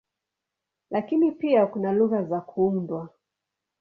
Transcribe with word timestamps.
Lakini 0.91 1.31
pia 1.31 1.67
kuna 1.67 1.91
lugha 1.93 2.23
za 2.23 2.41
kuundwa. 2.41 3.09